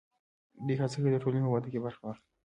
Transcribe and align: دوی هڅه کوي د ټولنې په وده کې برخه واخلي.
دوی 0.65 0.75
هڅه 0.81 0.97
کوي 1.01 1.11
د 1.13 1.17
ټولنې 1.23 1.43
په 1.45 1.51
وده 1.53 1.67
کې 1.73 1.83
برخه 1.85 2.01
واخلي. 2.03 2.27